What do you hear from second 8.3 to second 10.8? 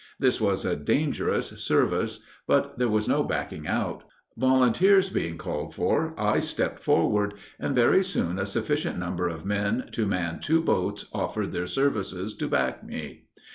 a sufficient number of men to man two